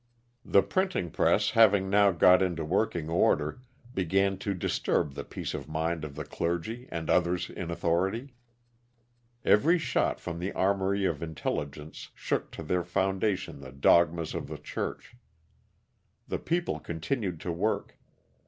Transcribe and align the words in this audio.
The 0.43 0.63
printing 0.63 1.11
press 1.11 1.51
having 1.51 1.87
now 1.87 2.09
got 2.09 2.41
into 2.41 2.65
working 2.65 3.07
order, 3.07 3.61
began 3.93 4.39
to 4.39 4.55
disturb 4.55 5.13
the 5.13 5.23
peace 5.23 5.53
of 5.53 5.69
mind 5.69 6.03
of 6.03 6.15
the 6.15 6.25
clergy 6.25 6.87
and 6.91 7.07
others 7.07 7.51
in 7.51 7.69
authority. 7.69 8.33
Every 9.45 9.77
shot 9.77 10.19
from 10.19 10.39
the 10.39 10.53
armory 10.53 11.05
of 11.05 11.21
intelligence 11.21 12.09
shook 12.15 12.49
to 12.53 12.63
their 12.63 12.83
foundation 12.83 13.59
the 13.59 13.71
dogmas 13.71 14.33
of 14.33 14.47
the 14.47 14.57
Church. 14.57 15.15
The 16.27 16.39
people 16.39 16.79
continued 16.79 17.39
to 17.41 17.51
work. 17.51 17.99